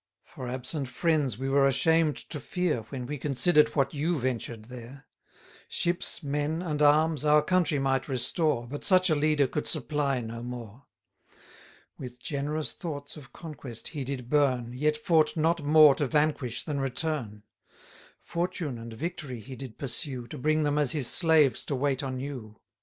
For 0.25 0.49
absent 0.49 0.87
friends 0.87 1.37
we 1.37 1.47
were 1.47 1.67
ashamed 1.67 2.17
to 2.31 2.39
fear 2.39 2.81
When 2.89 3.05
we 3.05 3.19
consider'd 3.19 3.75
what 3.75 3.93
you 3.93 4.17
ventured 4.17 4.65
there. 4.65 5.05
Ships, 5.69 6.23
men, 6.23 6.63
and 6.63 6.81
arms, 6.81 7.23
our 7.23 7.43
country 7.43 7.77
might 7.77 8.07
restore, 8.07 8.65
But 8.67 8.83
such 8.83 9.11
a 9.11 9.15
leader 9.15 9.45
could 9.45 9.67
supply 9.67 10.19
no 10.19 10.41
more. 10.41 10.87
With 11.99 12.19
generous 12.19 12.73
thoughts 12.73 13.15
of 13.15 13.31
conquest 13.31 13.89
he 13.89 14.03
did 14.03 14.27
burn, 14.27 14.73
Yet 14.73 14.97
fought 14.97 15.37
not 15.37 15.61
more 15.63 15.93
to 15.93 16.07
vanquish 16.07 16.63
than 16.63 16.79
return. 16.79 17.43
Fortune 18.23 18.79
and 18.79 18.93
victory 18.93 19.39
he 19.39 19.55
did 19.55 19.77
pursue, 19.77 20.25
To 20.29 20.37
bring 20.39 20.63
them 20.63 20.79
as 20.79 20.93
his 20.93 21.05
slaves 21.09 21.63
to 21.65 21.75
wait 21.75 22.01
on 22.01 22.19
you. 22.19 22.59